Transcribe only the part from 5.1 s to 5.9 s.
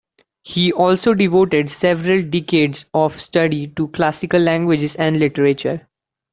literature.